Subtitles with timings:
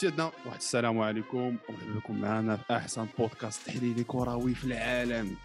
[0.00, 1.58] سيدنا واحد السلام عليكم.
[1.68, 5.36] ومرحبا بكم معنا في أحسن بودكاست تحليلي كروي في العالم.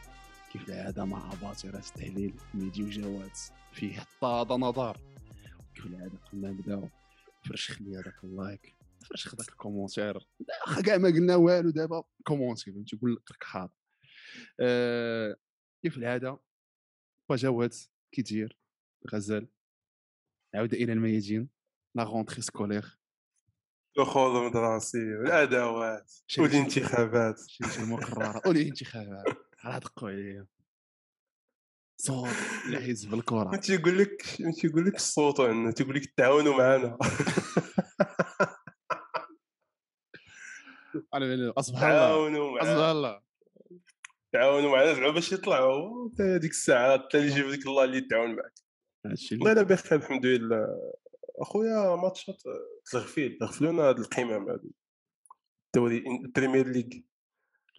[0.51, 3.31] كيف العادة مع باطرة التحليل ميدي وجواد
[3.73, 4.97] فيه حتى نظر.
[5.75, 6.89] كيف العادة قلنا نبداو
[7.45, 8.75] فرشخ لي هذاك ال like.
[9.09, 10.27] فرشخ ذاك ال commentaire.
[10.67, 12.03] واخا كاع ما قلنا والو دابا.
[12.23, 13.73] commenter فهمتي؟ قول لك حاضر
[14.59, 15.35] أه
[15.83, 16.39] كيف العادة؟
[17.29, 17.73] وجواد
[18.11, 18.57] كي داير
[19.13, 19.47] غزال.
[20.55, 21.49] عود إلى الميادين.
[21.95, 22.99] لا غونتري سكولير
[23.97, 27.41] دخول المدرسي والأدوات والانتخابات.
[27.47, 29.25] شي المقررة والانتخابات.
[29.65, 30.47] راه دقوا عليا
[31.97, 32.29] صوت
[32.69, 33.55] الحزب الكرة.
[33.55, 34.21] تيقول لك
[34.61, 36.97] تيقول لك الصوت عندنا تيقول لك تعاونوا معنا
[41.57, 42.61] أصبح الله.
[42.61, 43.21] أصبح الله.
[44.33, 46.09] تعاونوا معنا زعما باش يطلعوا.
[46.19, 48.53] ديك الساعة حتى اللي يجيب ديك الله اللي يتعاون معك
[49.31, 50.67] والله أنا بخير الحمد لله.
[51.39, 52.43] أخويا ماتشات
[52.91, 54.71] تغفيل تغفلونا هاد القمم هادو
[55.75, 57.01] الدوري ال Premier League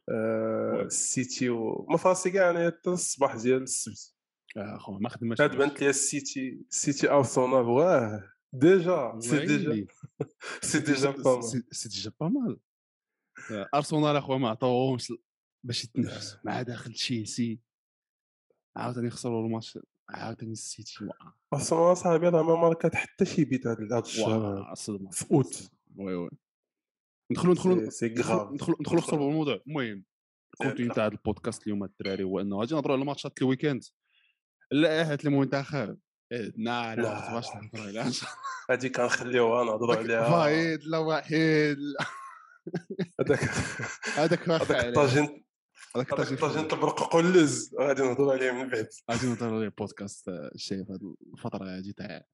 [0.09, 4.15] آه، السيتي وما فاصي كاع أنا حتى الصباح ديال السبت.
[4.57, 9.87] آه، أخو ما خدمش عاد بانت لي السيتي السيتي ارسنال واه déjà c'est déjà.
[10.63, 11.65] c'est déjà pas mal.
[11.71, 12.59] c'est déjà pas mal.
[13.51, 15.13] آه، ارسنال أخويا ما عطاوهمش
[15.65, 17.61] باش يتنفس مع داخل تشيلسي
[18.77, 19.79] عاوتاني خسروا الماتش.
[20.09, 24.75] عاوتاني السيتي واه ارسنال صاحبي راه ما ماركات حتى شي بيت هاد الشهر.
[24.75, 26.31] صدمه في août oui oui.
[27.31, 27.77] ندخلوا ندخلوا
[28.53, 28.77] ندخلوا.
[28.81, 30.05] ندخلوا صلب الموضوع المهم
[30.55, 30.93] ال contenu.
[30.93, 33.85] تاع هذا البودكاست اليوم الدراري هو إنه غادي نهضروا على ماتشات ال week-end
[34.71, 35.99] لا هات المنتخب
[36.33, 37.35] إيه، نا لا لا.
[37.35, 38.13] باش نهضروا عليها.
[38.71, 40.31] هادي كنخليوها نهضروا عليها.
[40.31, 41.77] فايد لا واحد.
[43.21, 43.41] هذاك
[44.19, 44.89] هذاك واخا هذاك عليه.
[44.89, 45.46] الطاجين
[45.97, 48.89] هذاك هذاك طاجين الطاجين البرقوق واللز غادي نهضروا عليه من بعد.
[49.11, 49.71] غادي نهضروا
[50.29, 52.25] آه، الشيء في هذه الفترة هذه تاع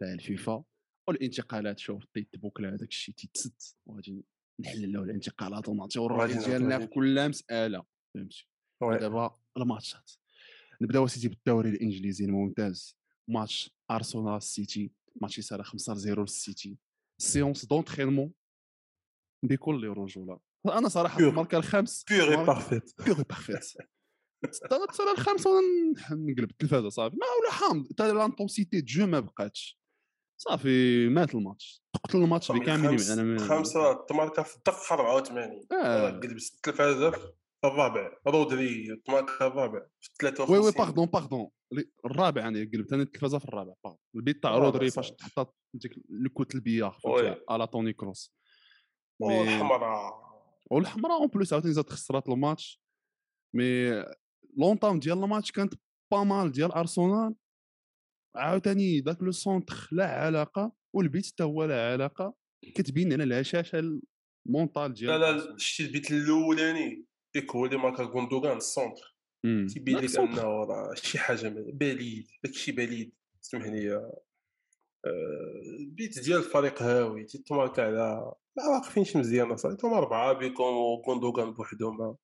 [0.00, 0.64] تاع الفيفا.
[1.08, 3.54] والانتقالات شوف طيت بوكلا هذاك الشيء تيتسد.
[3.86, 4.24] وغادي
[4.60, 8.46] نحللوا الانتقالات ونعطيو الراي ديالنا في كل مسألة فهمتي.
[8.80, 10.10] دابا الماتشات.
[10.80, 12.96] نبداو سيتي بالدوري الإنجليزي الممتاز.
[13.28, 14.92] ماتش أرسنال سيتي.
[15.22, 16.78] ماتش يسال 5 0 للسيتي.
[17.18, 18.32] سيونس دونترينمون
[19.42, 20.40] بكل رجولة.
[20.68, 21.18] أنا صراحة.
[21.20, 23.64] الماركة الخامس بيغي بارفيت بيغي بارفيت
[24.72, 25.60] أنا تصل الخامس وأنا
[26.10, 27.16] نقلب التلفازة صافي.
[27.16, 29.78] ما ولا حامض حتى لانتونسيتي دو جو ما بقاتش.
[30.40, 31.82] صافي مات الماتش.
[32.04, 36.10] قتل الماتش بكامل أنا خمسة تماركا في الدقيقة 84 آه.
[36.10, 36.24] قلبت
[36.54, 37.18] التلفازة في
[37.64, 38.10] الرابع.
[38.26, 39.80] رودري تماركا الرابع.
[40.00, 41.48] في 53 وي وي باردون باردون
[42.06, 43.72] الرابع يعني قلبت أنا التلفازة في الرابع.
[43.84, 44.90] باردون البيت تاع رودري.
[44.90, 45.92] فاش تحط ديك.
[47.04, 48.34] فهمتي على توني كروس
[49.20, 49.62] mais-
[50.70, 52.80] والحمراء en plus عاوتاني زاد خسرات الماتش
[53.54, 53.90] mais
[54.58, 55.74] l'entame ديال الماتش كانت
[56.12, 57.34] pas mal ديال ارسنال
[58.36, 62.34] عاوتاني ذاك le centre لا علاقة والبيت حتى هو لا علاقة
[62.74, 64.00] كتبين على الهشاشه
[64.46, 65.58] ال mental ديال لا لا.
[65.58, 69.16] شتي البيت الأولاني ديك هو اللي ماركا غوندوغان ال centre.
[69.68, 70.18] تيبين لك.
[70.18, 74.22] انه راه شي حاجة بليد داكشي بليد سمح لي آه،
[75.80, 81.98] البيت ديال الفريق هاوي تيتماركا على ما واقفينش مزيان اصاحبي هما اربعه بيكون وغوندوغان بوحدهم
[81.98, 82.16] ما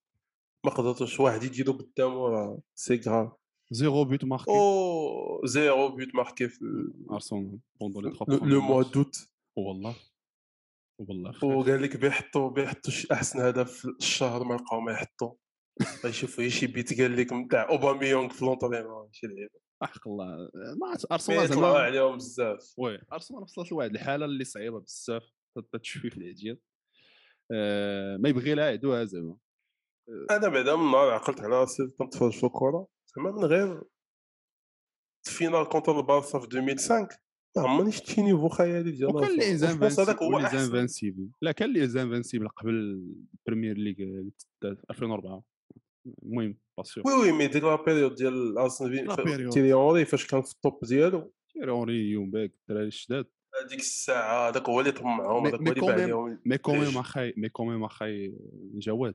[0.65, 3.33] ما قدرتوش واحد يديرو قدامو راه سي غراف.
[3.71, 6.65] زيرو بوت ماركي أو زيرو بوت ماركي في
[7.11, 8.15] ارسنال بوندون لي
[8.55, 9.95] لو- موا دوت والله
[10.99, 11.45] والله.
[11.45, 15.35] وقال لك بيحطوا بيحطوا أحسن هدف في الشهر ما لقاو ما يحطوا
[16.05, 20.27] غيشوفوا شي بيت قال لك نتاع اوباميونغ في لونطريمون شي لعيبه حق الله.
[20.55, 22.75] ما أرسنال زعما عليهم بزاف.
[22.79, 25.23] oui أرسنال وصلت لواحد الحالة اللي صعيبة بزاف.
[25.73, 26.57] تتشفي في العديان
[27.53, 29.37] آه، ما يبغي لا يعدوها زعما
[30.31, 32.87] أنا بعدا من نهار عقلت على راسي كنتفرج في الكره
[33.17, 33.83] زعما من غير
[35.27, 37.09] ال finale contre البارسا في 2005
[37.57, 42.71] ما عمرني شفت شي niveau خيالي ديال وكان les invincibles لا كان les invincibles قبل
[43.47, 44.31] ال Premier League اللي
[44.61, 45.43] تدات في 2004
[46.23, 46.59] المهم
[47.07, 48.91] oui oui mais ديك la période ديال ارسنال.
[49.51, 51.33] تيري اونري فاش كان في ال top ديالو.
[51.53, 53.27] تيري اونري يوم باك الدراري الشداد
[53.67, 56.73] هذيك الساعة هذاك هو اللي طمعهم mais- هذاك هو mais اللي باع عليهم mais quand
[56.73, 58.35] même ليش؟ اخاي mais quand même اخاي
[58.75, 59.15] جواد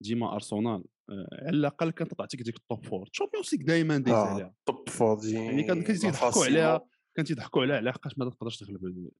[0.00, 4.16] ديما ارسنال آه، على الأقل كانت تعطيك ديك ال top four Champions League دائما دايز
[4.18, 6.86] عليها top four يعني كان تيضحكوا عليها
[7.16, 9.10] كان تيضحكوا عليها لحقاش ما تقدرش تغلب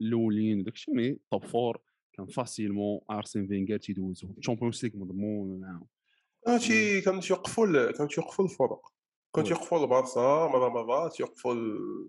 [0.00, 1.80] الأولين وداك الشيء mais top four
[2.12, 4.28] كان facilement ارسن فينغر تيدوزو.
[4.32, 5.86] Champions League مضمون معاهم
[6.44, 8.80] كانوا تي كانوا تيوقفوا كانوا تيوقفوا الفرق.
[9.34, 9.48] كانوا.
[9.48, 10.20] تيوقفوا البارسا
[10.52, 12.08] مرة مرات يوقفوا ال-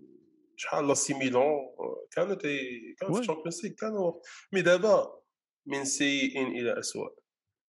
[0.56, 1.58] شحال لا سي ميلون
[2.10, 2.58] كانوا تي
[2.98, 3.20] كانوا في.
[3.20, 4.12] ال Champions League كانوا
[4.52, 5.22] mais دابا
[5.66, 7.14] من سيء إلى اسوء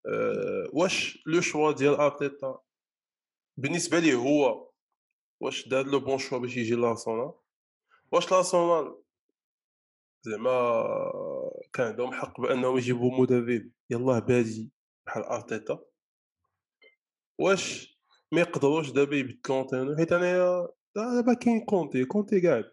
[0.07, 2.59] أه واش le choix ديال ارتيتا
[3.57, 4.71] بالنسبة ليه هو
[5.41, 7.33] واش دار le bon choix باش يجي لارسنال
[8.13, 9.03] واش لارسنال
[10.23, 10.85] زعما
[11.73, 14.71] كان عندهم حق بانهم يجيبوا مدرب يلاه بادي
[15.07, 15.85] بحال ارتيتا
[17.39, 17.93] واش
[18.33, 22.73] ما يقدروش دابا يبدلوا حيت انايا دابا كاين كونتي كونتي قاعد.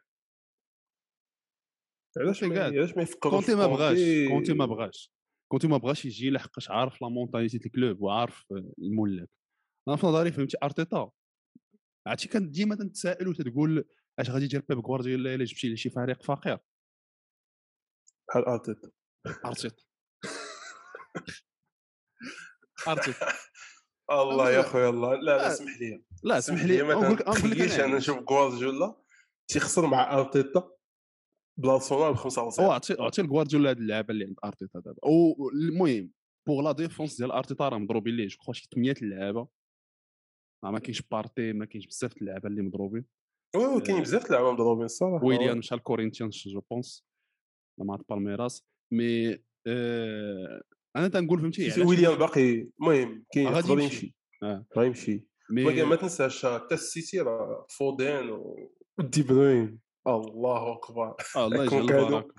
[2.17, 2.43] علاش.
[2.43, 5.13] علاش ما يفكروش كونتي ما بغاش كونتي؟ ما بغاش.
[5.51, 8.45] كونتي ما بغاش يجي لحقاش عارف la mentalité ديال ال club وعارف
[8.77, 9.29] الملاك.
[9.87, 11.11] أنا في نظري فهمتي أرتيتا.
[12.07, 13.85] عرفتي كان ديما تنتسائل وتتقول
[14.19, 16.57] أش غادي يدير بيب غوارديولا إلا جبتي لشي فريق فقير.
[18.27, 18.91] بحال أرتيتا.
[19.45, 19.83] أرتيتا.
[22.87, 23.27] أرتيتا.
[24.11, 25.15] الله يا خويا الله.
[25.15, 26.03] لا لا لا، اسمح لي.
[26.23, 27.79] لا اسمح لي ما أنا أنا علاش.
[27.79, 28.95] نشوف غوارديولا
[29.51, 30.71] تيخسر مع أرتيتا؟
[31.59, 34.99] بلارسونال ب 5 هو 0 عطي عطي لغوارديولا هاد اللعابه اللي عند أرتيتا دابا.
[35.03, 36.11] والمهم
[36.47, 38.27] pour la défense ديال أرتيتا راه مضروبين ليه.
[38.27, 39.47] je crois شي 8 اللعابه
[40.63, 43.05] ما ما كاينش بارتي ما كاينش بزاف اللعابة اللي مضروبين.
[43.55, 47.05] oui oui كاين بزاف د اللعابة مضروبين الصراحه ويليان مشى لكورينتيانز je pense
[47.79, 49.37] مع بالميراس mais
[49.67, 50.61] آه
[50.95, 54.15] أنا تنقول فهمتي؟ c'est علاش- ويليام باقي المهم كاين غادي يقدر يمشي.
[54.43, 54.65] آه.
[54.77, 55.27] غادي يمشي.
[55.51, 58.29] ولكن ما تنساش حتى السيتي راه فودين
[58.99, 61.15] ودي بروين الله أكبر.
[61.35, 62.33] آه الله يجعل كون كانوا- البركه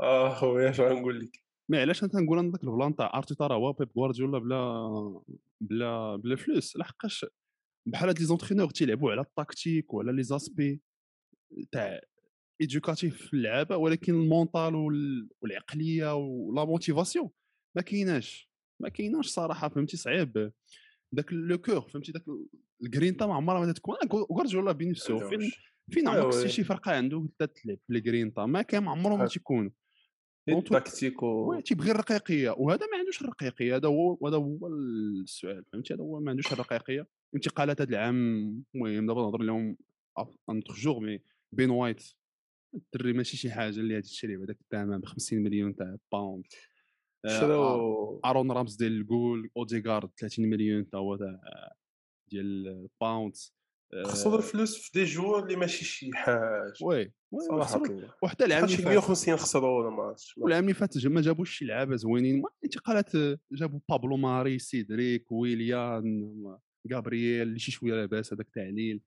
[0.00, 1.30] آه خويا اش غنقول لك؟
[1.70, 5.20] mais علاش أنا تنقول أنا داك ال plan تاع ارتيتا راه هو بيب غوارديولا بلا
[5.60, 6.76] بلا بلا فلوس.
[6.76, 7.26] لحقاش
[7.86, 10.80] بحال هاد les entraîneurs تيلعبوا على التكتيك وعلى les aspects
[11.72, 12.00] تاع
[12.60, 17.30] éducatifs في اللعابة ولكن ال mental وال- والعقلية و la motivation
[17.76, 18.50] ما كايناش
[18.82, 20.52] ما كايناش صراحة فهمتي؟ صعيب.
[21.12, 22.24] داك le cœur فهمتي؟ داك
[22.82, 23.96] الجرينتا ما عمرها ما تكون.
[24.12, 25.50] غوارديولا بنفسه فين
[25.90, 26.38] فين عمرك أيوة.
[26.40, 29.70] شتي شي فرقة عنده تلعب بالجرينتا ما كان عمرهم ما تيكونوا.
[30.48, 32.50] donc- التكتيك و oui تيبغي الرقيقية.
[32.50, 33.76] وهذا ما عندوش الرقيقية.
[33.76, 34.66] هذا هو هذا هو
[35.22, 37.06] السؤال فهمتي؟ هذا هو ما عندوش الرقيقية.
[37.34, 38.16] انتقالات هذا العام
[38.74, 39.76] المهم دابا نهضر لهم
[40.50, 41.20] entre joueurs mais
[41.52, 42.02] بين وايت.
[42.74, 46.44] الدري ماشي شي حاجة اللي غادي تشري بهذاك الثمن ب 50 مليون تاع pound
[47.28, 51.40] شراو أرون رامز ديال الجول أوديغارد 30 مليون تا هو تاع
[52.30, 53.36] ديال pound
[53.94, 57.12] آه، خسروا الفلوس في des joueurs اللي ماشي شي حاجة oui
[57.48, 57.82] صراحة
[58.22, 61.96] وحتى العام اللي فات 150 خسروا ولا ما والعام اللي فات ما جابوش شي لعابة
[61.96, 63.16] زوينين انتقالات
[63.52, 66.34] جابوا بابلو ماري سيدريك ويليان
[66.92, 69.00] غابرييل اللي شي شوية لاباس هذاك تاع ليل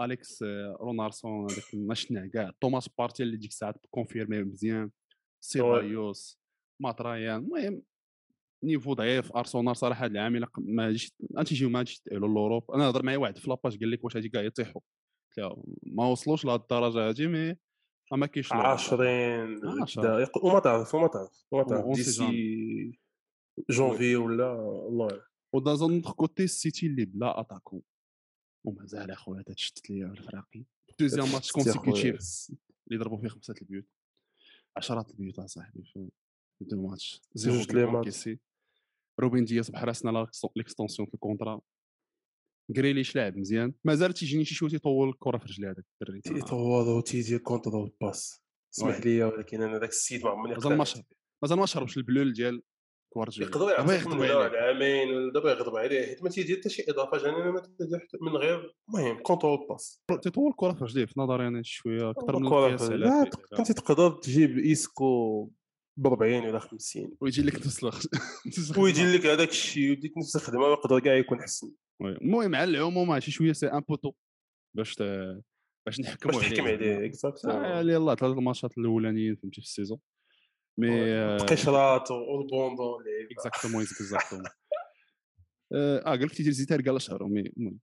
[0.00, 2.52] أليكس آه، رونارسون هذاك ما شفناه كاع.
[2.60, 4.90] توماس بارتي اللي ديك الساعة confirmé مزيان.
[5.40, 6.40] سيبايوس
[6.80, 7.82] ماترايان المهم
[8.64, 13.02] niveau ضعيف أرسنال صراحة هذا العام ما غاديش غتيجيو ما غاديش يتاهلوا l'Europe أنا هضر
[13.02, 14.82] معايا واحد في la page قال لك واش غادي كاع يطيحوا
[15.28, 17.56] قلت له ما وصلوش لهاد الدرجة هادي mais
[18.12, 18.66] ما كاينش l'Europe.
[18.66, 20.02] 20 عشرة.
[20.02, 21.96] دقائق وما تعرف وما تعرف وما تعرف.
[21.96, 22.98] d'ici
[23.70, 24.52] جونفي ولا
[24.88, 25.22] الله يعلم.
[25.54, 27.82] وداز نوتر كوتي السيتي اللي بلا اتاكون
[28.66, 30.64] ومازال اخويا تشتت ليا الفراقي.
[31.00, 31.52] دوزيام ماتش.
[31.52, 32.18] كونسيكوتيف
[32.88, 33.86] اللي ضربوا فيه خمسة البيوت
[34.76, 35.84] عشرات البيوت اصاحبي
[36.60, 38.28] دو ماتش زيرو جوج لي ماتش.
[39.20, 40.26] روبين دياس بحراسنا
[40.56, 41.60] ليكستونسيون في الكونترا
[42.70, 47.38] جريليش لاعب مزيان مازال تيجيني شي شوية تيطول الكره في رجليه هذاك الدري تيطوروا تيدير
[47.38, 48.42] كونترول باس
[48.74, 49.00] اسمح.
[49.00, 50.84] لي ولكن أنا ذاك السيد ما عمرني مازال ما
[51.42, 52.62] مازال ما شربش البلول ديال
[53.12, 57.50] كوارديولا يقدر يعطيك من عامين دابا يغضب عليه حيت ما تيدير حتى شي اضافه جانبيه
[57.50, 61.62] ما تيدير حتى من غير المهم contrôle passe تيطول الكره في رجليه في نظري أنا
[61.62, 63.30] شوية أكثر من القياس على لا.
[63.56, 65.50] كنت تقدر تجيب ايسكو
[65.98, 68.06] ب 40 ولا 50 ويجي لك نفس الوقت.
[68.78, 71.72] ويجي لك هذاك الشيء وديك نفس الخدمه ويقدر كاع يكون حسن.
[72.00, 72.12] oui.
[72.12, 74.12] المهم على العموم شي شوية c'est un peu tôt
[74.76, 75.02] باش ت...
[75.86, 76.56] باش نحكموا باش عليه.
[76.56, 79.98] تحكم عليه آه، اكزاكتومون يلاه ثلاث الماتشات الأولانيين فهمتي في السيزون.
[80.78, 84.44] مي القشرات والبوندون اكزاكتومون اكزاكتومون
[85.72, 87.78] آه قال لك تيجي زيتار قال شهر المهم.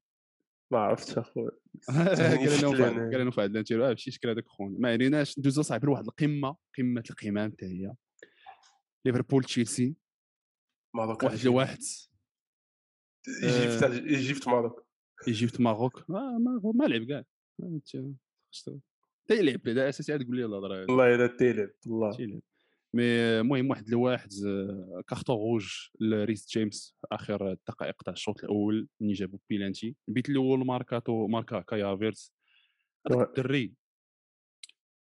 [0.72, 1.51] ما عرفتش اخويا
[1.89, 2.75] قال لهم.
[3.12, 4.79] قال لهم فهد مشي شكل هذاك خونا.
[4.79, 7.93] ما عليناش ندوزو صاحبي لواحد القمة قمة القمام حتى هي
[9.05, 9.95] ليفربول تشيلسي.
[10.95, 11.77] ماروك واحد لواحد.
[13.43, 14.86] Égypte Égypte Maroc.
[15.27, 16.00] Égypte Maroc.
[16.09, 17.24] آه ما ما لعب كاع
[17.63, 18.15] آه، ت-
[18.53, 18.79] خشت-
[19.27, 20.79] تا يلعب بعدا اساسي عاد تقول لي الهضره.
[20.89, 22.17] والله الا تيلعب والله.
[22.17, 22.41] تيلعب
[22.93, 23.03] mais
[23.39, 25.67] المهم واحد لواحد آه، carton rouge
[26.00, 29.95] لريس جيمس آخر الدقائق تاع الشوط الأول ملي جابوا بيلانتي.
[30.07, 32.33] البيت الأول ماركاتو ماركا كايا فيرتس
[33.12, 33.29] هذاك Ouais.
[33.29, 33.74] الدري.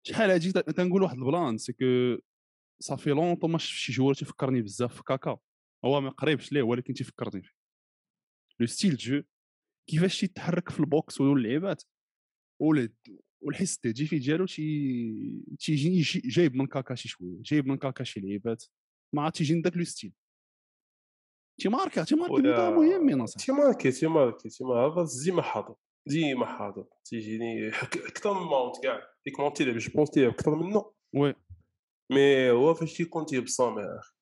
[0.03, 2.18] شحال هادي؟ تنقول واحد ال plan c'est que
[2.80, 5.38] ça fait longtemps ما شفت شي joueur تيفكرني بزاف في كاكا.
[5.86, 7.51] هو ما قريبش ليه ولكن تيفكرني فيه.
[8.60, 9.24] le style jeu
[9.89, 11.84] كيفاش تيتحرك في ال box واللعيبات
[13.41, 18.19] والحس التهديفي ديالو تي تيجيني شي- جايب من كاكا شي شوية جايب من كاكا شي
[18.19, 18.63] لعيبات
[19.15, 20.13] ما عرفت تيجيني داك le style.
[21.62, 25.75] تيماركا تيماركي بطريقه مهمه صاحبي تيماركي تيماركي تيماركي ديما حاضر
[26.07, 26.86] ديما حاضر.
[27.05, 27.67] تيجيني
[28.12, 29.01] أكثر من ماونت كاع.
[29.25, 30.91] ديك ماونت تيلعب je pense تيلعب أكثر منه.
[31.16, 31.34] oui.
[32.12, 34.14] mais هو فاش تيكون تيبصم يا أخي.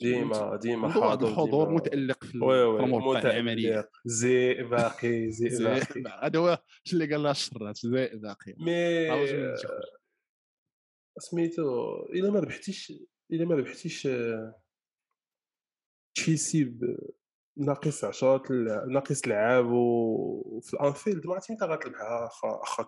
[0.00, 3.90] ديما ديما عنده واحد حاضر الحضور متألق في الأمور العملية.
[4.04, 6.02] زي باقي زي باقي.
[6.22, 8.54] هذا هو اللي قال لها الشرات زي باقي.
[8.58, 9.54] mais.
[11.18, 11.62] سميتو
[12.14, 12.92] إلا ما ربحتيش
[13.32, 14.60] إلا ما ربحتيش آه،
[16.16, 16.98] تشيلسي ب-
[17.56, 22.82] ناقص عشرات الل- ناقص لعاب وفي الأنفيلد ما عرفتي متى غتلعبها اخا اخا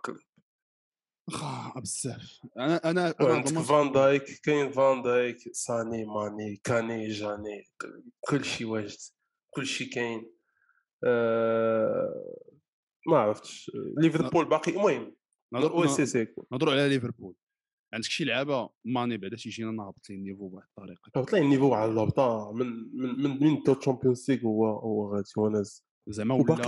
[1.31, 2.41] خا بزاف.
[2.59, 7.65] أنا أنا ضمنت- فان دايك كاين فان دايك ساني ماني كاني جاني
[8.21, 8.99] كل شيء واجد
[9.51, 10.31] كل شيء كاين.
[11.05, 12.35] آه
[13.09, 13.71] ما عرفتش.
[13.99, 15.17] ليفربول باقي المهم
[15.55, 17.35] نهضر- أو si si نهضروا على ليفربول.
[17.95, 21.23] عندك شي لعابة ماني بعدا تيجينا نهبط ليه ال niveau بواحد الطريقة.
[21.25, 25.29] طلع ال niveau على الهبطه من من من من deux Champions League هو هو غادي
[25.39, 26.63] هو نازل زعما وباقي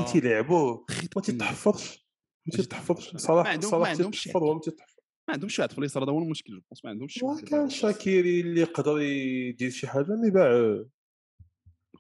[0.91, 1.23] خيط ما.
[1.23, 2.08] تيتحفظش
[2.47, 4.95] ما تيتحفظش صلاح صلاح تيتحفظ هو ما تيتحفظ
[5.29, 9.01] ما عندهمش واحد في اليسار هذا هو المشكل جو ما عندهمش اللي- شاكيري اللي يقدر
[9.01, 10.85] يدير شي حاجة mais باع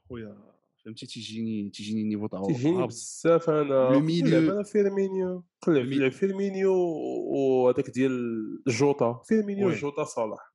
[0.08, 0.48] خويا
[0.84, 2.86] فهمتي؟ تيجيني تيجيني ال niveau تاعو تيجيني.
[2.86, 3.88] بزاف أنا.
[3.88, 5.44] أنا فيرمينيو.
[5.62, 9.22] قلب المي- لعب فيرمينيو وهذاك ديال جوتا.
[9.28, 9.70] فيرمينيو.
[9.70, 10.54] جوتا صلاح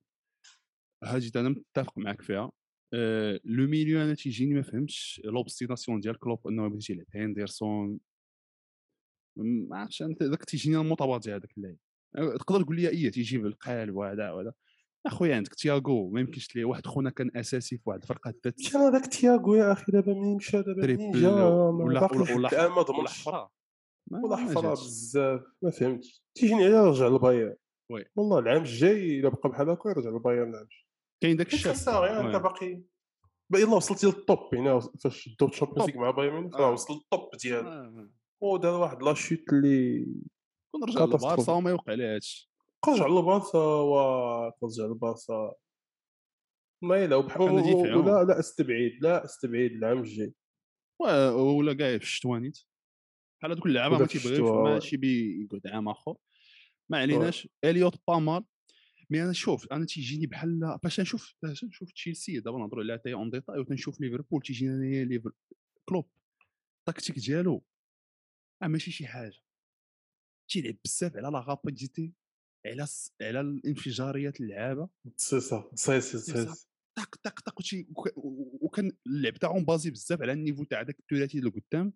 [1.04, 2.52] هاجي أنا متفق معك فيها.
[2.94, 5.22] آه، le milieu أنا تيجيني ما فهمتش.
[5.24, 8.00] l'obstination ديال كلوب إنه بغيتي يلعب هندرسون
[9.36, 11.76] ما عرفتش انت ذاك تيجيني المتباطئ هذاك اللعب
[12.16, 14.54] آه، تقدر تقول لي إيه تيجي بالقالب وهذا وهذا.
[15.06, 18.82] أخويا عندك تياغو ما يمكنش ليه واحد خونا كان أساسي في واحد الفرقة ذات كان
[18.82, 23.28] هذاك تياغو يا أخي دابا منين مشى دابا منين؟ triplé جا ولا الان ما ضمنش
[24.12, 24.72] ولا حفرة.
[24.74, 25.42] بزاف.
[25.62, 26.24] ما فهمتش.
[26.36, 27.56] تيجيني على رجع للبايرن.
[27.92, 28.06] oui.
[28.16, 30.86] والله العام الجاي إلا بقى بحال هكا يرجع للبايرن العام الجاي.
[31.22, 32.36] كاين داك الشاب انت.
[32.36, 32.84] باقي باقي.
[33.56, 36.72] يلاه وصلتي لل top يعني فاش deux Champions League مع بايرن راه آه.
[36.72, 37.70] وصل لل top ديالو.
[37.70, 38.10] آه.
[38.44, 40.06] ودار واحد لا شوت اللي
[40.72, 41.06] كون رجع.
[41.06, 42.52] للبارسا وما يوقع ليه هادشي
[42.88, 45.54] رجع للبارسا ورجع للبارسا.
[46.84, 47.40] ما يلعب.
[47.42, 50.34] ولا لا استبعد لا استبعد العام الجاي.
[51.02, 52.60] و- ولا كاع في الشتوانيت
[53.40, 54.50] بحال هذوك اللعابه ما تيبغيوش.
[54.74, 56.16] ماشي بيقعد عام آخر.
[56.90, 58.44] ما عليناش إليوت با مال
[59.10, 63.14] مي أنا شوف أنا تيجيني بحال فاش نشوف فاش نشوف تشيلسي دابا نهضروا عليها تاي
[63.14, 65.32] اون ديتاي وتنشوف ليفربول تيجيني أنايا ليفر
[65.90, 66.10] كلوب.
[66.80, 67.64] التكتيك ديالو.
[68.68, 69.40] ماشي شي حاجة
[70.52, 72.14] تيلعب بزاف على la rapidité
[72.66, 72.86] على
[73.22, 76.68] على الانفجاريات اللعابه سي سا سي سي سي.
[76.98, 77.62] طق طق طق
[78.62, 81.94] وكان اللعب تاعهم basé بزاف على ال niveau تاع داك الثلاثي اللي قدام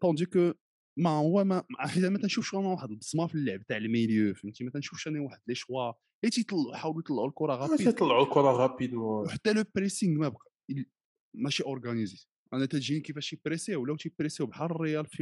[0.00, 0.52] tandis que
[0.98, 4.64] ما هو ما حيت ما تنشوفش أنا واحد البصمه في اللعب تاع ال milieu فهمتي
[4.64, 5.92] ما تنشوفش أنا واحد les choix
[6.24, 10.52] اللي تيطلعوا حاولوا يطلعوا الكره ما rapide تيطلعوا الكره rapidement وحتى le pressing ما بقى
[11.34, 15.20] ماشي organisé أنا تجيني كيفاش يبريسيو ولاو تيبريسيو بحال الريال في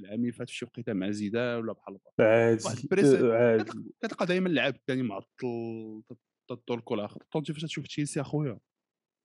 [0.00, 2.92] العام اللي فات في شي وقيته مع زيدان ولا بحال واحد
[3.24, 3.64] آه، عادي
[4.02, 6.02] كتلقى دائما اللعاب الثاني معطل
[6.48, 8.58] تطول الكره الآخر tandis que فاش تشوف تشيلسي أخويا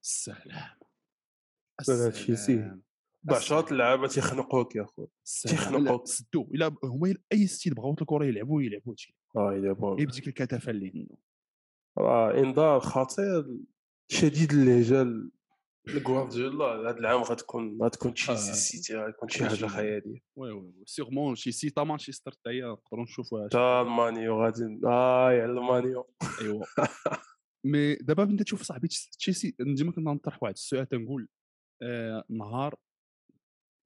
[0.03, 0.77] السلام
[1.87, 2.53] لا، تشيلسي.
[2.53, 2.83] السلام.
[3.23, 5.07] بعشرات اللعابة تيخنقوك يا خويا.
[5.47, 6.07] تيخنقوك.
[6.07, 9.73] سدو إلا هما أي ستيل بغاو الكره يلعبوا يلعبوا هادشي آه غير
[10.07, 11.17] بديك الكثافه اللي عنده
[11.97, 13.57] راه إنذار خطير
[14.11, 15.29] شديد اللهجة
[15.87, 18.51] لغوارديولا هذا العام غتكون غتكون تشيلسي آه.
[18.53, 20.19] السيتي غتكون شي حاجة خيالية.
[20.35, 23.47] oui oui sûrement شي سيتا مانشستر حتى هي نقدروا نشوفوها.
[23.47, 26.09] تا المانيو غادي آه يا المانيو.
[26.41, 26.63] ايوا
[27.65, 31.27] mais دابا انت تشوف صاحبي تش- تشيلسي ديما كنا نطرح واحد السؤال تنقول
[31.83, 32.75] آه نهار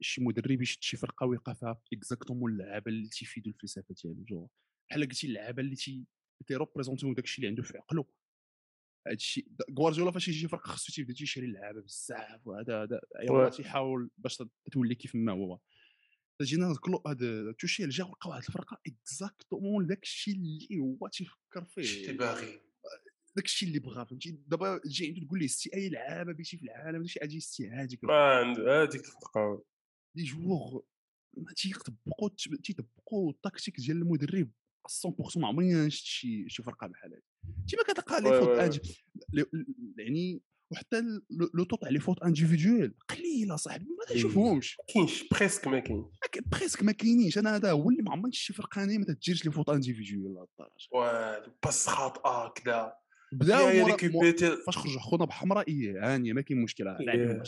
[0.02, 4.48] شي مدرب يشد شي فرقة ويوقفها exactement اللعابة اللي تيفيدوا الفلسفه ديالو جو
[4.90, 6.06] بحال قلتي اللعابة اللي تي
[6.48, 8.06] تيروبريزونتيو داك الشيء اللي عنده في عقله
[9.08, 9.48] هذا الشيء
[9.80, 13.50] غوارديولا فاش يجي فرقة خصو تيبدا تيشري اللعابه بزاف وهذا هذا ايوا.
[13.50, 15.60] تيحاول باش تولي كيف ما هو.
[16.42, 22.12] جينا نذكروا هذا توشيل جا لقى واحد الفرقة exactement داك الشيء اللي هو تيفكر فيه.
[22.12, 22.62] باغي.
[23.36, 26.64] داك الشيء اللي بغا فهمتي؟ دابا تجي عنده تقول ليه ستي أي لعابه بغيتي في
[26.64, 29.62] العالم ماشي أجي ستي هذيك ما عند هذيك التقاوي
[30.16, 30.80] les joueurs
[31.38, 32.30] ما تيطبقوا
[32.64, 34.52] تيطبقوا التكتيك ديال المدرب
[34.88, 37.22] 100% ما عمرني شفت شي شي فرقة بحال هذه
[37.68, 38.82] تيما كتلقى لي وي fautes
[39.34, 39.46] لي-
[39.98, 41.02] يعني وحتى
[41.54, 46.06] le taux تاع les fautes individuelles قليلة صاحبي ما تنشوفهمش كاينش presque ما كاينش.
[46.06, 47.38] ما كاين- presque ما كاينينش.
[47.38, 50.48] أنا هذا هو اللي ما عمرني شي فرقه انايا ما تديرش les fautes individuelles لهاد
[50.60, 52.94] الدرجه والو passe خاطئه كذا
[53.34, 53.68] بداو
[54.66, 57.44] فاش خرج خونا بحمراء إيه هانيه ما كاين مشكلة إيه.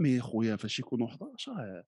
[0.00, 1.84] mais خويا فاش يكونوا 11 آه،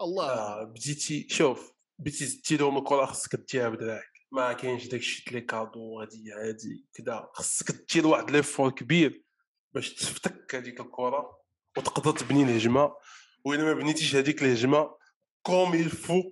[0.00, 0.30] الله.
[0.30, 4.15] آه بديتي شوف بديتي زدتي لهم الكرة خصك ديها بدراعك.
[4.32, 9.24] ما كاينش داك الشيء اللي cadeau غادي عادي كذا خصك دير واحد l'effort كبير
[9.74, 11.38] باش تفتك هذيك الكرة
[11.78, 12.94] وتقدر تبني الهجمة.
[13.44, 14.96] وإلا ما بنيتيش هذيك الهجمة
[15.42, 16.22] comme il faut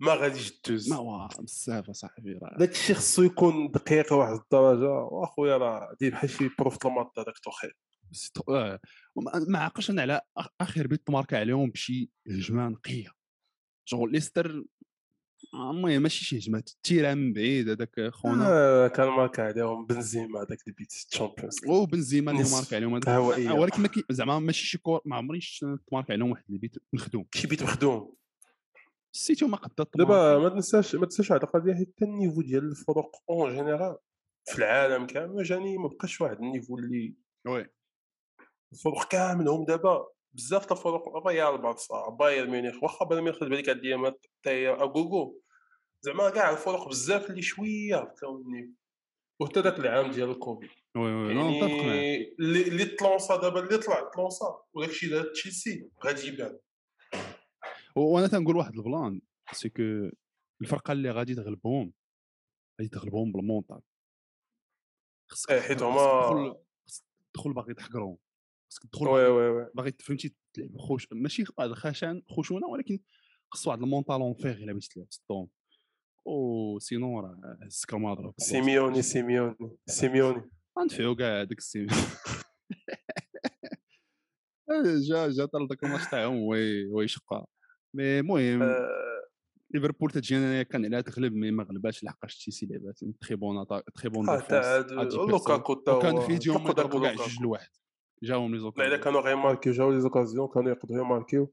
[0.00, 4.90] ما غاديش دوز ما هو بزاف أصاحبي راه داك الشيء خصو يكون دقيق واحد الدرجة.
[4.90, 7.72] وأخويا راه دير بحال شي prof ال maths هذاك توخيل
[8.48, 8.80] آه.
[9.48, 10.20] ما عقلش أنا على
[10.60, 13.12] آخر بيت تماركا عليهم بشي هجمة نقية.
[13.84, 14.64] شغل ليستر
[15.54, 18.44] المهم ماشي شي هجمه تيرها من بعيد هذاك خونا.
[18.48, 23.08] آه كان ماركا عليهم بنزيما هذاك البيت Champions أو بنزيما اللي نصف ماركا عليهم هذاك.
[23.08, 27.26] آه، ولكن ما زعما ماشي شي كور ما عمري شفت تماركا عليهم واحد البيت مخدوم.
[27.34, 28.14] شي بيت مخدوم.
[29.14, 33.10] السيتي ما قد دابا ما تنساش ما تنساش واحد القضية حتى ال niveau ديال الفرق
[33.30, 33.96] en général
[34.44, 37.14] في العالم كامل جاني ما بقاش واحد ال niveau اللي
[37.46, 37.66] oui.
[38.72, 43.76] الفرق كاملهم دابا بزاف د الفرق ريال بارسا بايرن ميونخ واخا بايرن ميونخ بالك هاد
[43.76, 45.40] الايامات حتى هي اغوغو
[46.04, 48.72] زعما كاع الفرق بزاف اللي شوية هبطوا ال niveau
[49.40, 50.70] وحتى داك العام ديال الكوفيد.
[50.96, 54.62] oui oui يعني اللي اللي تلونسا دابا اللي طلع تلونسا.
[54.74, 56.58] وداك الشيء دار تشيلسي غادي يبان.
[57.96, 59.20] وأنا تنقول واحد ال plan
[59.52, 59.82] c'est que
[60.62, 61.92] الفرقة اللي غادي تغلبهم
[62.80, 63.80] غادي تغلبهم بال mental
[65.30, 66.56] خصك إيه، حيت هما-
[67.34, 68.18] تدخل باغي تحقرهم.
[68.70, 69.70] خصك تدخل oui oui oui.
[69.74, 72.98] باغي فهمتي تلعب خوش ماشي واحد الخشن خشونة ولكن
[73.50, 75.48] خص واحد ال mental en fer إلا بغيتي تلعب تصدهم
[76.26, 79.56] ou sinon راه هزك المضرب سيميوني سيميوني
[79.86, 80.50] سيميوني.
[80.78, 81.86] غندفعو كاع هذاك السيم
[85.08, 87.46] جا جا طال داك الماتش تاعهم وي وي شقا.
[87.94, 89.28] مي المهم آه،
[89.74, 93.00] ليفربول تجي أنا كان عليها تغلب مي ما غلباش لحقاش تشيلسي لعبات.
[93.20, 97.14] تري بون تري بون ديفونس لوكاكو وكان فيديو فقد ضربوا كاع.
[97.14, 97.68] جوج لواحد.
[98.22, 101.52] جاهم لي لا الا زوكازيون كانوا غيماركيو جاو لي زوكازيون كانوا يقدروا يماركيو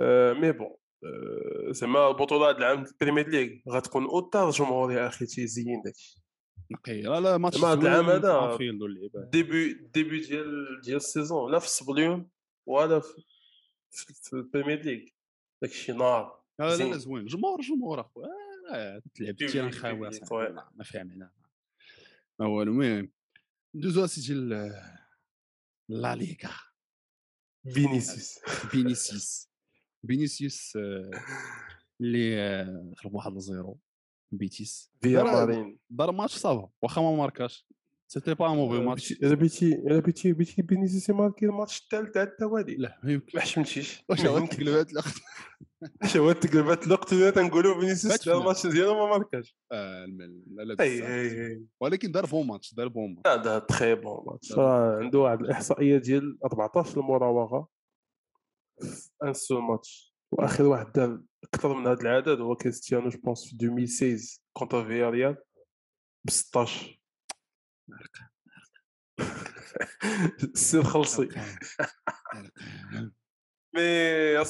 [0.00, 0.76] آه، مي بون
[1.70, 6.18] زعما البطوله هاد العام البريمير ليغ غتكون اوتار الجمهور يا أخي تيزين داكشي
[6.70, 8.56] نقي لا لا ماتش هاد العام هذا
[9.30, 12.28] début début ديال ديال ال saison لا في السبليون
[12.66, 15.00] ولا في البريمير ليغ
[15.62, 18.28] داكشي نار لا لا زوين جمهور جمهور اخويا
[19.14, 20.10] تلعب terrain خاوي.
[20.74, 21.30] ما فيها معنى
[22.40, 23.10] ما هو المهم
[23.74, 24.99] ندوزو اسيدي ل-
[25.90, 26.50] لا ليغا
[27.74, 28.38] فينيسيوس
[28.70, 29.48] فينيسيوس
[30.06, 30.78] فينيسيوس
[32.00, 32.62] اللي
[33.04, 33.78] غلب واحد ل zéro
[34.32, 35.22] بيتيس فيا
[35.90, 37.66] دار- ماتش صافا واخا ما ماركاش
[38.08, 42.74] سيتي با موفي ماتش الا بيتي الا بيتي بيتي فينيسيوس يماركي الماتش الثالث على التوالي
[42.76, 45.69] لا ما يمكن ما حشمتيش واش الاخت اش
[46.16, 48.38] هو تقلبات الوقت اللي تنقولوا فينيسيوس؟ دار.
[48.40, 49.56] الماتش ديالو ما ماركاش.
[49.72, 53.26] آه، المل- لا ولكن دار بون ماتش دار بون ماتش.
[53.40, 54.52] هذا تخي بون ماتش.
[54.58, 57.68] عنده واحد الإحصائية ديال 14 المراوغة.
[58.80, 60.14] في ان سول ماتش.
[60.32, 61.22] وآخر واحد دار
[61.54, 65.36] أكثر من هذا العدد هو كريستيانو je pense في 2016 contre فيا ريال
[66.26, 67.00] ب 16
[70.54, 71.28] السير خلصي.
[73.74, 74.44] mais يا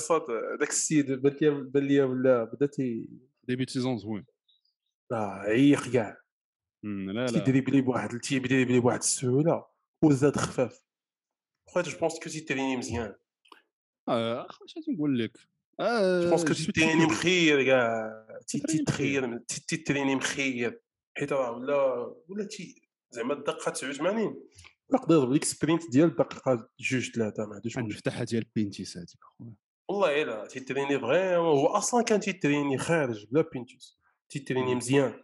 [0.61, 3.09] داك السيد بان لي بان لي ولا بدا تي
[3.45, 4.25] début saison زوين
[5.13, 6.17] آه، عيق كاع
[6.85, 7.27] لا لا.
[7.27, 9.67] تيدريبلي بواحد تيدريبلي بواحد السهولة
[10.05, 10.85] وزاد خفاف.
[11.67, 13.15] خويا je pense que تيتريني مزيان.
[14.09, 15.39] آه اش نقول لك؟
[15.81, 17.07] آه je pense que تيتريني.
[17.07, 18.27] مخير كاع.
[18.47, 20.81] تيتخير تي- تيتريني مخير.
[21.17, 24.43] حيت راه ولا ولا تي زعما الدقة 89
[24.95, 27.81] يقدر يضرب لك sprint ديال الدقيقه جوج ثلاثة ما عندوش مشكل.
[27.81, 29.55] المفتاحه ديال بينتوس هذيك اخويا
[29.89, 33.99] والله إلا تيتريني vraiment هو أصلا كان تيتريني خارج بلا بينتوس.
[34.29, 35.23] تيتريني مزيان.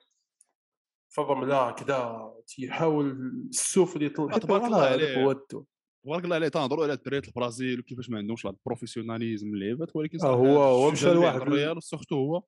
[1.09, 3.11] في الرمله كدا تيحاول
[3.51, 4.39] السوف اللي يطلع.
[4.39, 5.15] تبارك الله عليه.
[6.05, 10.35] تبارك الله عليه تنهضروا على الدراري البرازيل وكيفاش ما عندهمش ال professionnalisme اللعيبات ولكن آه،
[10.35, 12.43] هو- هو مشى لواحد الريال surtout هو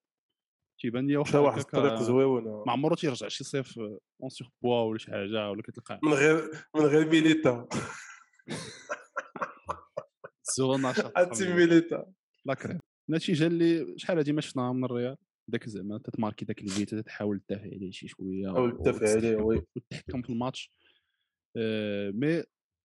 [0.81, 5.11] تيبان لي واخا واحد الطريق زويونه ما عمرو تيرجع شي صيف en surpoids ولا شي
[5.11, 7.69] حاجة ولا كتلقاه من غير من غير ميليتا.
[10.57, 12.12] زوين نشاط عرفتي ميليتا.
[12.47, 15.17] لا كريم النتيجه اللي شحال هادي ما شفناها من الريال
[15.49, 19.62] داك زعما تتماركي داك الفيتا تحاول تدافع عليه شي شوية حاول تدافع عليه، oui.
[19.77, 20.73] وتحكم في الماتش.
[21.57, 22.43] آه، mais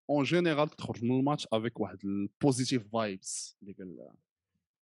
[0.10, 4.10] en général تخرج من الماتش avec واحد ال positive vibes اللي قال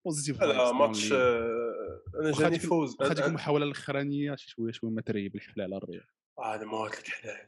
[0.05, 2.95] positif لا ماتش آه، أنا جاني فوز.
[2.99, 6.05] واخا ديك المحاولة الأخرانية شي شوية شوية ما تريب الحفله على الريال.
[6.39, 7.47] آه أنا ما قلت لك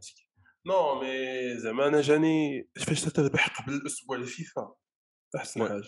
[0.66, 4.76] non mais زعما أنا جاني فاش تربح قبل الأسبوع الفيفا؟
[5.36, 5.68] أحسن.
[5.68, 5.84] حاجة.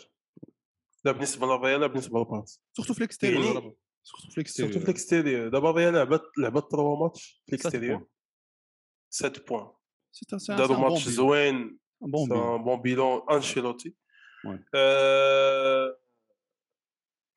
[1.05, 3.75] لا بالنسبة للريال لا بالنسبة للبارس surtout في ال extérieur يعني-.
[4.03, 4.83] surtout في سورتو في ال extérieur.
[4.83, 5.47] ال extérieur.
[5.49, 8.07] دابا الريال لعبت لعبت 3 ماتش في سات ال extérieur.
[9.09, 9.71] 7 points.
[10.57, 11.79] داروا ماتش زوين.
[12.01, 13.21] bon bilan.
[13.31, 13.95] أنشيلوتي.
[14.75, 15.97] آه،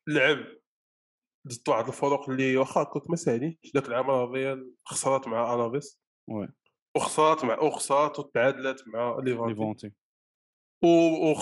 [0.09, 0.38] لعب
[1.49, 3.57] ضد واحد الفرق اللي واخا كنت ما ساهلينش.
[3.75, 6.01] ذاك العام الريال خسرات مع ألافيس.
[6.97, 9.92] وخسرات مع وخسرات وتعادلات مع ليفانتي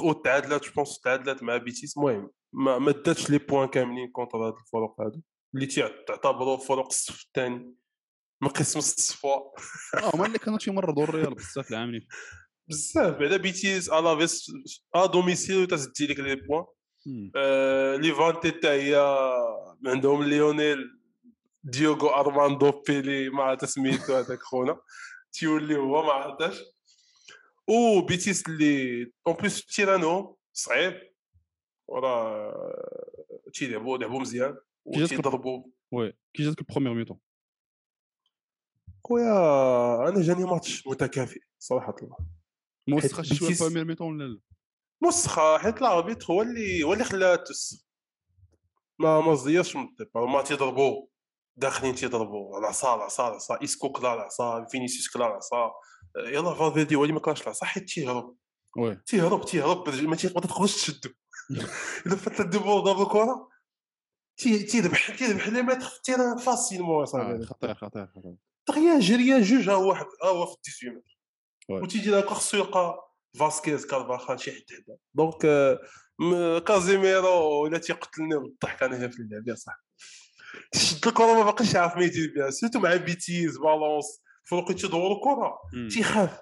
[0.04, 1.96] وتعادلات je pense تعادلات مع بيتيس.
[1.96, 5.20] المهم ما ما داتش les points كاملين contre هاد الفرق هادو.
[5.54, 5.66] اللي
[6.06, 7.74] تعتبروا فروق الصف الثاني
[8.42, 9.52] من قسم الصفوه
[9.94, 12.06] آه هما اللي كانوا تيمرضوا الريال بزاف العام اللي.
[12.68, 13.16] بزاف.
[13.16, 14.52] بعدا بيتيز على فيس
[14.94, 16.64] ا دوميسيل تسدي لك لي بوان.
[17.36, 18.96] آه، ليفانتي حتى هي
[19.86, 21.00] عندهم ليونيل
[21.64, 24.80] ديوغو ارماندو بيلي ما عرفت سميتو هذاك خونا.
[25.32, 26.62] تيولي هو ما عرفتش.
[27.68, 31.00] و بيتيس اللي اون بليس تيرانو صعيب.
[31.88, 34.56] وراه تيلعبوا لعبوا مزيان.
[34.84, 35.62] وتيضربوا
[35.92, 37.18] oui كي جاتك ال première mi-temps
[39.04, 41.94] خويا أنا جاني ماتش متكافئ صراحة.
[42.02, 42.16] الله
[42.88, 44.40] موسخه شي شوية بيتيس- ال première mi-temps ولا لا
[45.02, 47.86] مسخه حيت ال arbitre هو اللي هو اللي خلاها تس.
[48.98, 51.06] ما ما زيرش من ال départ ما تيضربوا
[51.56, 53.58] داخلين تيضربوا العصا العصا العصا.
[53.64, 55.70] اسكو كلا العصا فينيسيوس كلا العصا.
[56.16, 58.36] يلا فالفيردي هو اللي ما كلاش العصا حيت تيهرب.
[58.78, 58.96] oui.
[59.06, 59.88] تيهرب تيهرب.
[59.88, 61.10] ما تي- تقدرش تشدو.
[62.06, 63.48] الا فات الدبور ضرب الكرة
[64.36, 68.36] تي- تيذبح تيذبح لي متر في ال terrain facilement آه، صاحبي خطير خطير خطير.
[68.68, 71.16] دغيا جريان جوج ها واحد ها هو في 18 متر.
[71.84, 73.05] وتيجي لك خصو يلقى
[73.38, 79.48] فاسكيز كارفاخال شي حد حدا donc آه، كازيميرو ولا تيقتلني بالضحك أنا هنا في اللعب
[79.48, 79.82] يا صاحبي
[80.72, 85.58] تشد الكرة ما باقيش عارف ما يدير بها surtout مع petites balances فوق تيدور الكرة.
[85.90, 86.38] تيخاف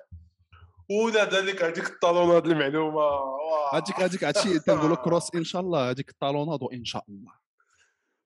[0.90, 3.76] ولا ذلك هذيك الطالونات المعلومة واه.
[3.76, 7.32] هذيك هذيك هادشي تنقولوا كروس إن شاء الله هذيك الطالونات وإن شاء الله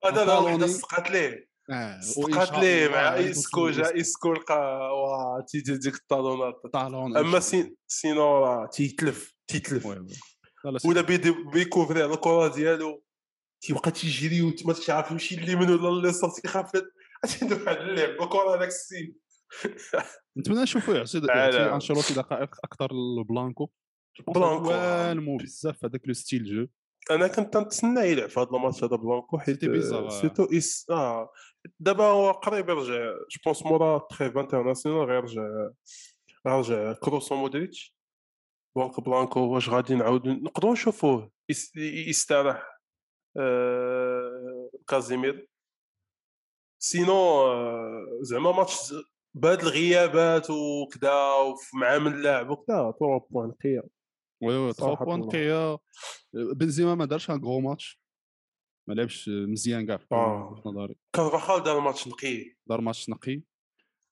[0.05, 0.67] هذا لا وحده.
[0.67, 4.33] سقات ليه آه سقات ليه؟ مع إسكو جا إسكو.
[4.33, 6.61] لقى واه تيجي ديك الطالونات.
[6.73, 9.85] طالون أما سي سينو راه تيتلف تيتلف.
[10.85, 11.01] ولا
[11.53, 13.03] بيكوفري على الكرة ديالو.
[13.61, 16.71] تيبقى تيجري وما تعرف يمشي اليمين ولا اليسار تيخاف
[17.23, 18.09] اش عنده واحد اللعب.
[18.09, 19.15] الكرة هذاك السين.
[20.37, 21.17] نتمنى نشوفو يعطي
[21.73, 23.69] أنشيلوتي دقائق أكثر لبلانكو
[24.27, 24.69] بلانكو.
[24.69, 26.67] والمو بزاف هذاك لو ستيل جو.
[27.11, 30.09] أنا كنت نتسنى يلعب في هذا الماتش هذا بلانكو حيت آه.
[30.09, 30.85] سيتو إس...
[30.89, 31.29] آه.
[31.79, 35.41] دابا هو قريب يرجع جو بونس مورا تريف انترناسيونال غيرجع
[36.47, 37.95] غيرجع كروس ومودريتش
[38.77, 42.79] دونك بلانكو واش غادي نعاودو نقدروا نشوفوه يس- يستراح
[43.37, 44.69] آه...
[44.87, 45.47] كازيمير
[46.81, 47.43] sinon.
[48.21, 48.93] زعما ماتش
[49.33, 51.13] بهاد الغيابات وكذا
[51.73, 53.81] ومع من لاعب وكذا 3 points نقيه
[54.43, 55.19] oui oui 3 صراحة points.
[55.19, 55.77] نقيه
[56.33, 57.98] بنزيما ما دارش un gros match
[58.89, 60.63] ما لعبش مزيان كاع في آه.
[60.65, 60.95] نظري.
[61.15, 62.55] كارفاخال دار ماتش نقي.
[62.69, 63.41] دار ماتش نقي.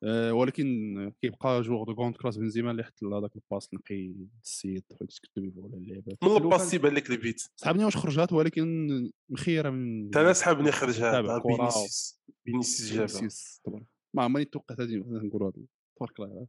[0.04, 4.84] آه، ولكن كيبقى joueur de grande classe بنزيما اللي حط هذاك ال passe نقي السيد
[4.90, 7.42] تكتب ولا اللعبه من ال passe تيبان لك البيت.
[7.56, 8.88] صعبني واش خرجات ولكن
[9.30, 11.44] مخيرة من أنا سحبني خرجها كرة.
[11.58, 12.22] بينيسيوس.
[12.46, 13.08] بينيسيوس جابها.
[13.08, 13.86] فينيسيوس طبعا.
[14.16, 15.66] ما عمرني توقعت هذه نقولوا هذا
[15.98, 16.48] تبارك الله.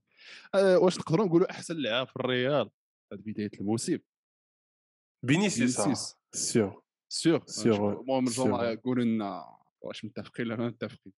[0.55, 2.71] آه، واش نقدروا نقولوا أحسن لاعب في الريال
[3.13, 5.27] هاد بداية الموسم؟ آه.
[5.27, 8.71] فينيسيوس sûr sûr sûr، المهم الجمهور sûr.
[8.73, 9.45] يقولوا لنا
[9.81, 11.13] واش متفقين ولا ما متفقين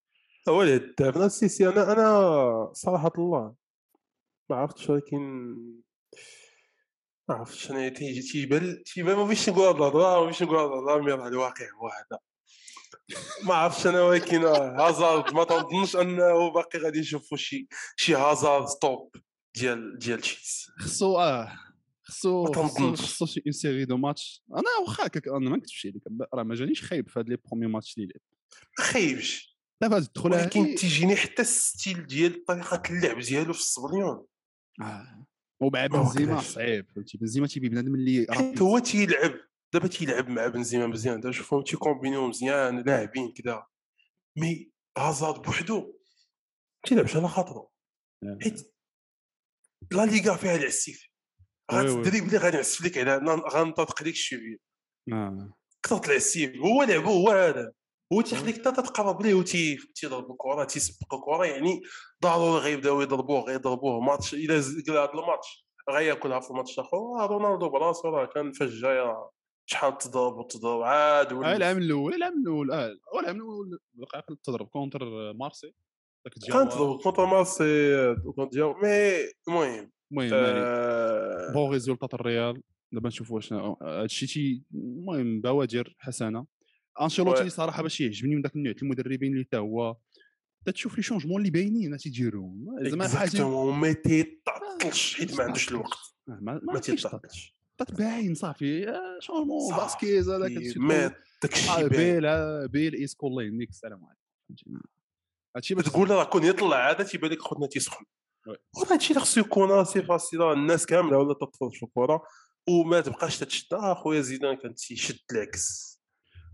[0.48, 3.54] هو الهداف أنا si si أنا أنا صراحة الله
[4.50, 5.54] ما عرفتش ولكن
[7.28, 10.70] ما عرفتش أنا تيجي تيبان تيبان ما بغيتش نقول هاد الهضره ما بغيتش نقول هاد
[10.70, 12.18] الهضره mais راه الواقع هو هذا
[13.44, 19.16] ما عرفتش أنا ولكن هازارد ما تنظنش انه باقي غادي نشوفوا شي شي هازارد stop
[19.54, 21.52] ديال ديال تشيلسي خصو آه
[22.10, 24.42] خصو خصو شي une série de match.
[24.52, 26.02] أنا واخا هكاك أنا ما نكتبش عليك
[26.34, 28.20] راه ما جانيش خايب في هاد les premiers matchs اللي لعب.
[28.78, 34.26] ما خايبش دابا تدخل ولكن تيجيني حتى ال style ديال طريقة اللعب ديالو في الصبليون
[34.82, 35.26] آه.
[35.60, 36.40] ومع ما بنزيما.
[36.40, 39.34] صعيب فهمتي؟ بنزيما تيبي بنادم اللي حيت هو تيلعب
[39.72, 41.20] دابا تيلعب مع بنزيما مزيان.
[41.20, 43.66] دابا شوفهم تيكومبينيو مزيان لاعبين كذا
[44.36, 45.98] mais هازارد بوحدو
[46.86, 47.72] تيلعبش على خاطرو.
[48.42, 48.74] حيت
[49.92, 51.09] لا ليغا فيها العسيف.
[51.74, 52.00] oui oui.
[52.00, 53.16] غتدريبلي غادي نعسف لك على
[53.54, 54.56] غنطلق لك ال cheville
[55.12, 55.52] آه.
[55.82, 57.72] كثرت العسيف هو لعبو هو هذا.
[58.12, 61.80] هو تيخليك حتى تتقرب ليه وتي تيضرب الكره تيسبق الكره يعني
[62.22, 64.00] ضروري غيبداو يضربوه غيضربوه.
[64.00, 68.98] ماتش إلا هذا الماتش غياكلها في الماتش الآخر آه، رونالدو براسو راه كان فاش جاي
[68.98, 69.30] راه
[69.66, 74.66] شحال تضرب وتضرب عاد آه ولا العام الأول العام الأول آه العام الأول بقى تضرب
[74.66, 75.74] contre مارسي.
[76.24, 79.90] داك كان الجواب تضرب contre مارسي contre ديال mais المهم.
[80.12, 86.46] المهم آه، bon résultat الريال دابا نشوفوا واش هادشي تي المهم بوادر حسنة.
[87.00, 87.50] أنشيلوتي.
[87.50, 89.96] صراحة باش يعجبني من ذاك النوع المدربين اللي حتى هو
[90.74, 95.98] تشوف les changements اللي باينين تيديرهم زعما حاجة ما تيطلش حيت ما عندوش الوقت.
[96.28, 96.80] آه، ما
[97.78, 103.26] طاط باين صافي آه، changement صافي، فاسكيز هذاك ما داكشي آه، بيل آه، بيل ايسكو
[103.26, 104.80] الله يهنيك السلام عليكم.
[105.56, 108.04] هادشي باش تقول راه كون يطلع هذا تيبان لك خوتنا تيسخن.
[108.50, 112.22] وراه هادشي اللي خصو يكون c'est facile الناس كاملة ولا تتفرج في الكره
[112.68, 113.74] وما تبقاش تتشد.
[113.74, 115.90] آه خويا زيدان كان تيشد العكس.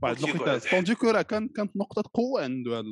[0.02, 0.24] كيقعد.
[0.24, 2.84] الوقيتات طوندي كو راه كان كانت نقطة قوة عنده هذا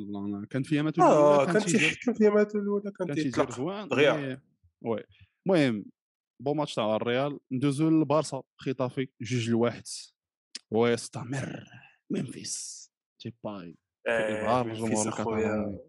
[0.49, 3.85] كان فيها ماتو الأولى كان تيحكم فيها ماتو الأولى كان تيطلق.
[3.85, 4.13] دغيا.
[4.13, 4.41] مي-
[4.81, 5.03] وي.
[5.47, 5.85] المهم
[6.41, 8.43] بون ماتش تاع الريال ندوزو للبارسا.
[8.57, 9.83] خطافي جوج لواحد.
[10.71, 11.63] ويستمر
[12.09, 12.85] ممفيس
[13.21, 13.77] تيباي.
[14.07, 15.79] إبهار الجمهور الكاتالوني.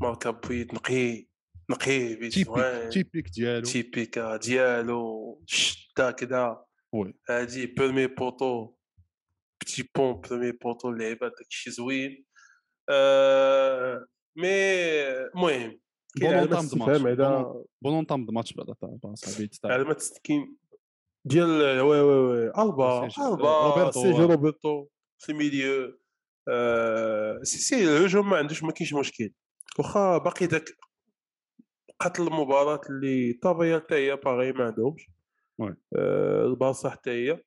[0.00, 1.31] ماركا بويت نقي.
[1.72, 3.64] نقي بيت تيبيك زوين تيبيك ديالو.
[3.64, 6.56] تيبيكا ديالو شتا كدا.
[6.92, 7.14] وي.
[7.30, 8.74] هادي برومي بوطو
[9.60, 12.24] بتي بون برومي بوطو اللعيبه داكشي زوين.
[12.88, 14.06] آه،
[14.36, 14.48] مي
[15.34, 15.80] المهم
[16.20, 18.96] بون علامات طام دو ماتش على بون نطام دو ماتش بعدا تاع
[19.62, 20.56] تاع علامات است- كاين
[21.24, 24.20] ديال وي وي وي ألبا ألبا آه.
[24.20, 24.86] روبرتو
[25.18, 25.98] في ميليو.
[26.48, 29.30] آه، سي سي الهجوم ما عندوش ما كاينش مشكل.
[29.78, 30.64] واخا باقي داك
[32.04, 35.10] قتل المباراة اللي طابيا حتى هي باغي ما عندهمش.
[35.96, 37.42] آه، البارسا حتى هي.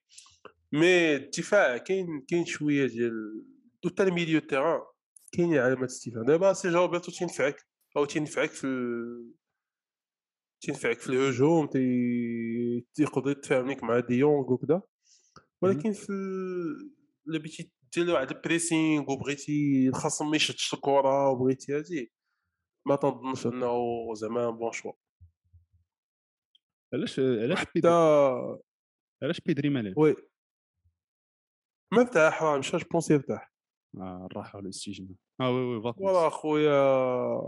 [0.72, 3.44] mais الدفاع كاين كاين شوية ديال
[3.86, 4.80] حتى ال milieu terrain
[5.32, 7.56] كاين علامات استفهام دابا سي روبرتو تينفعك
[7.96, 9.32] أو تينفعك في ال...
[10.60, 12.86] تينفعك في الهجوم تي...
[12.94, 14.82] تيقدر يتفاهم لك مع ديونغ وكذا
[15.62, 16.90] ولكن في ال...
[17.28, 22.12] إلا بغيتي دير واحد ال pressing وبغيتي الخصم ما يشدش الكرة وبغيتي هادي
[22.86, 24.92] ما تنظنش انه زعما bon choix
[26.94, 27.88] علاش علاش حتى
[29.22, 30.16] علاش بيدري ما لعب oui.
[31.92, 33.52] ما ارتاح راه مشى je pense يرتاح
[33.96, 37.40] آه، الراحة والاستجمام آه oui oui vacances والله خويا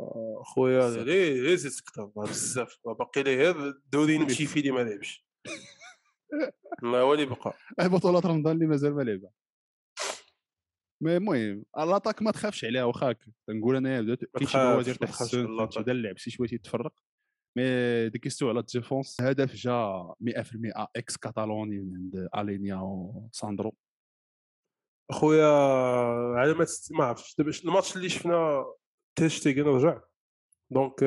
[0.45, 0.91] خويا.
[1.05, 2.79] ليه ليه زيد تكتر بزاف.
[2.85, 5.27] باقي ليه غير الدوري نمشي فيه اللي ما لعبش.
[6.83, 9.31] الله هو اللي بقى بطولات رمضان اللي مازال ما لعبها.
[11.01, 15.39] مي المهم لاطاك ما تخافش عليها واخاك تنقول انايا بدات كاين شي بوادر ما تحسن
[15.39, 15.83] على.
[15.83, 16.93] بدا اللعب شي شوية تيتفرق
[17.59, 23.75] مي ديكيستو على الديفونس هدف جا 100% إكس كاتالوني من عند الينيا وساندرو
[25.13, 25.47] خويا
[26.39, 28.67] علامات است- ما عرفتش دابا الماتش اللي شفنا
[29.19, 30.01] تيشتيغن رجع
[30.71, 31.05] دونك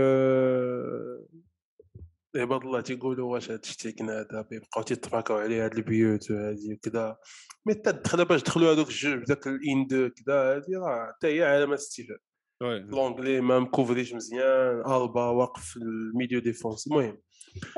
[2.36, 7.18] عباد الله تيقولوا واش هاد شتيكن هذا بيبقاو تيتفاكاو عليه هاد البيوت وهادي وكذا
[7.66, 11.44] مي حتى الدخله باش دخلوا هذوك الجوج بداك الان دو كذا هادي راه حتى هي
[11.44, 12.18] علامات استفهام
[12.62, 16.88] لونجلي ما مكوفريش مزيان ألبا واقف في الميديو ديفونس.
[16.88, 17.18] المهم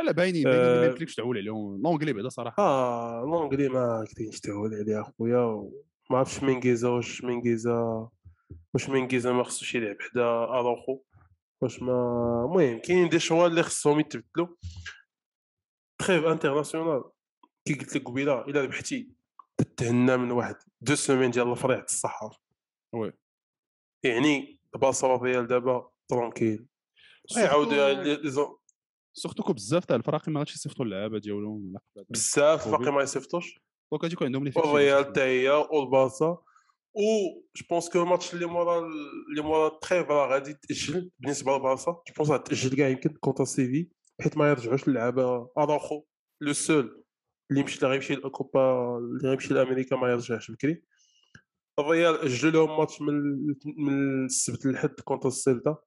[0.06, 1.82] لا باينين باينين ما آه، يمكنلكش تعول عليهم.
[1.84, 2.64] لونجلي بعدا صراحة.
[2.64, 5.70] آه لونجلي ما كاينش تهول عليه أخويا
[6.12, 8.10] ما عرفتش مينغيزا واش مينغيزا
[8.74, 11.02] واش مينغيزا ما خصوش يلعب حدا اروخو
[11.64, 14.48] واش ما المهم كاينين دي شوا اللي خصهم يتبدلوا.
[16.02, 17.04] trêve internationale
[17.68, 19.12] كي قلت لك قبيلة إلا ربحتي
[19.58, 22.40] تتهنى من واحد deux semaines ديال الفريق تاع الصحافه
[22.94, 23.14] oui.
[24.04, 26.66] يعني البارسا ريال دابا tranquille
[27.38, 28.30] يعاودوا
[29.14, 31.74] surtout que بزاف تاع الفراقي ما غاديش يصيفطوا اللعابة ديالهم.
[32.10, 32.68] بزاف.
[32.68, 33.60] باقي ما يصيفطوش.
[33.92, 36.44] donc غادي يكون عندهم لي والريال حتى هي والبارسا
[36.96, 37.02] و
[37.56, 38.80] je pense que ال match اللي مورا
[39.30, 43.46] اللي مورا ال trêve راه غادي تاجل بالنسبة للبارسا je pense غاتاجل كاع يمكن contre
[43.46, 43.90] سيفي
[44.22, 46.04] حيت ما يرجعوش اللعابه اراخو
[46.42, 47.04] le seul
[47.52, 50.84] اللي مشى اللي غيمشي الاوكوبا اللي غيمشي لامريكا ما يرجعش بكري
[51.80, 53.16] الريال اجلوا لهم ماتش من
[53.78, 55.78] من السبت للحد contre السيلتا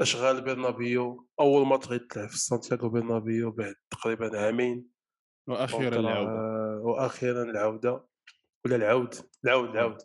[0.00, 4.88] اشغال برنابيو اول ماتش غيتلعب في سانتياغو برنابيو بعد تقريبا عامين
[5.48, 8.06] وأخيرا العوده وأخيرا العوده
[8.66, 9.98] ولا العود؟ العود العود.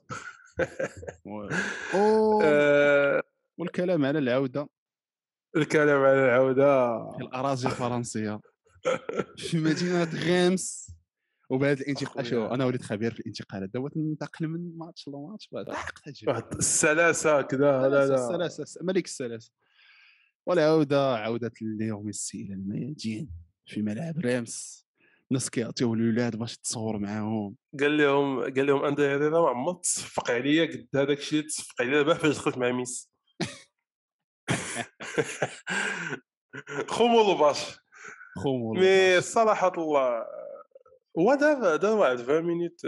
[1.25, 1.47] و-
[1.93, 2.41] أوه.
[2.43, 3.23] آه،
[3.57, 4.69] والكلام على العودة.
[5.57, 6.87] الكلام على العودة.
[7.11, 8.39] في الأراضي الفرنسية.
[9.37, 10.91] في مدينة غيمس.
[11.49, 12.45] وبهذا الانتقال شو.
[12.45, 15.91] أنا وليت خبير في الانتقالات دابا تنتقل من match ل match بعد واحد
[16.57, 18.03] السلاسة كذا لا لا.
[18.15, 19.51] السلاسة الس- ملك السلاسة.
[20.45, 23.29] والعودة عودة ليو ميسي إلى الميادين
[23.65, 24.85] في ملعب ريمس.
[25.31, 27.55] الناس كيعطيو الولاد باش تصور معاهم.
[27.79, 31.93] قال لهم قال لهم اندري هيريرا ما عمر تصفق عليا قد هذاك الشيء تصفق عليا
[31.93, 33.09] دابا فاش دخلت مع ميسي
[36.87, 37.79] خمول باش
[38.37, 40.25] خوم مي صراحة الله
[41.19, 42.81] هو دار دار واحد 20 مينوت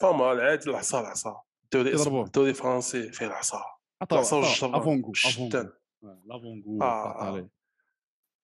[0.00, 1.42] فما عادي العصا العصا.
[1.64, 1.94] الدوري.
[2.24, 3.64] الدوري الفرنسي فيه العصا.
[4.12, 6.78] العصا والجرة افونغو والشتان لافونغو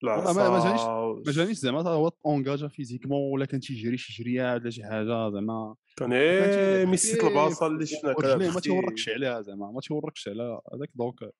[0.03, 4.71] والله ما- جانيش- ما جانيش زعما هو اونجاجا فيزيكمون ولا كان تيجري شي جريات ولا
[4.71, 5.75] شي حاجة زعما.
[5.97, 9.81] كان كان إيه تيلعب ميسي خفيف البلاصه اللي شفنا كان ما تيوركش عليها زعما ما
[9.81, 11.33] تيوركش على هذاك دونك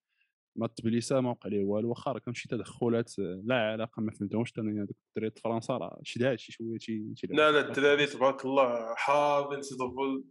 [0.57, 1.89] ما تبليسه ما وقع ليه والو.
[1.89, 4.53] واخا راه كان شي تدخلات لا علاقة ما فهمتهمش.
[4.59, 8.95] أنا هذوك الدراري فرنسا راه شداد شي شوية تيلعبوا لا لا شي الدراري تبارك الله
[8.97, 10.23] حاضرين تيضربوا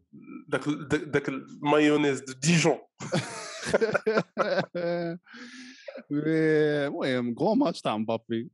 [0.48, 2.78] داك داك- داك المايونيز دو ديجون.
[6.12, 8.52] المهم كرون ماتش تاع مبابي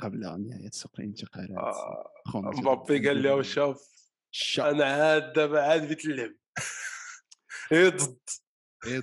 [0.00, 1.58] قبل نهاية سوق الانتقالات.
[1.58, 3.92] آه، مبابي قال له شوف
[4.58, 6.06] أنا عاد دابا عاد بيت
[7.72, 8.18] هي ضد.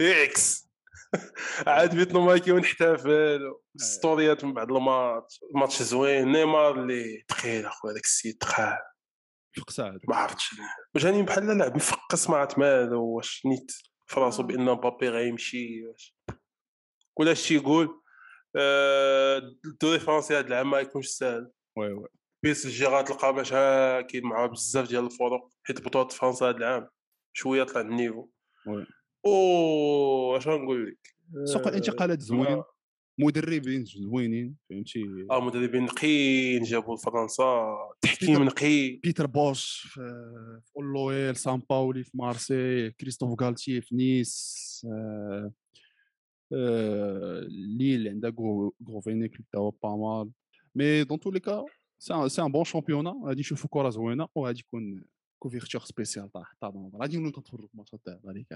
[0.02, 0.69] عكس.
[1.67, 3.54] عاد بيت مايكي ونحتفل.
[3.78, 5.39] ستوريات من بعد ال match.
[5.56, 6.32] ال match زوين.
[6.32, 8.78] نيمار اللي تخيل أخويا داك السيد تخال
[9.58, 10.56] فقسا هذاك ما عرفتش
[10.95, 13.71] جاني بحال لاعب مفقس ما عرفت مالو واش نيت
[14.06, 16.15] في راسو بأن مبابي غيمشي واش
[17.20, 18.00] ولا شي يقول
[18.56, 21.52] آه، الدوري الفرنسي هذا العام ما يكونش ساهل.
[21.78, 22.08] oui oui.
[22.44, 26.88] PSG غتلقى باش ها كاين معاه بزاف ديال الفروق حيت بطولة فرنسا هذا العام
[27.34, 28.30] شوية طلع ال niveau.
[28.68, 28.86] oui.
[29.26, 31.16] أو اش غنقول لك؟
[31.48, 32.64] سوق الانتقالات زوين.
[33.20, 38.96] مدربين زوينين فهمتي؟ آه مدربين نقيين جابوا لفرنسا تحكيم نقي.
[39.04, 45.52] بيتر بوش في اولويل سان باولي في مارسي كريستوف غالتي في نيس آه، آه،
[47.78, 48.34] ليل عندها
[48.90, 50.32] غوفينيك اللي هو pas mal
[50.76, 51.65] mais dans tous les cas
[52.00, 55.04] c'est un bon championnat غادي نشوفوا كره زوينه وغادي يكون
[55.39, 58.48] couverture spéciale تاع d'enfer غادي نبداو نتفرجوا الماتشات تاع هذيك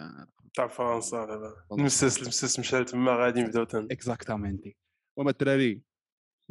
[0.54, 4.78] تاع فرنسا دابا المساس المساس مشى تما غادي نبداو تن exactamente
[5.18, 5.82] وما الدراري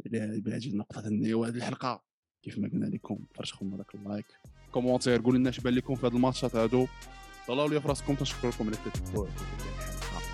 [0.05, 2.03] بهذه النقطه النهايه هذه الحلقة
[2.43, 4.25] كيف ما قلنا لكم فرشكم هذاك ال like
[4.71, 6.87] commentaire قولوا لنا اش بان لكم في هذه الماتشات هادو.
[7.47, 9.27] طلعوا لي في راسكم تنشكركم على التتبع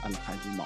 [0.04, 0.65] الحلقة القادمه